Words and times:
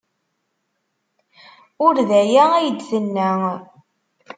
Ur 1.85 1.95
d 2.07 2.09
aya 2.21 2.43
ay 2.55 2.69
d-tenna. 2.77 3.31